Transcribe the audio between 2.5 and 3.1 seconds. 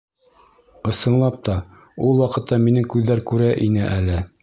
минең